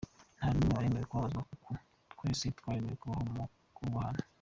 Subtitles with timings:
[0.37, 1.71] Nta n’umwe waremewe kubabazwa uku,
[2.11, 4.21] twese twaremewe kubaho mu bwubahane.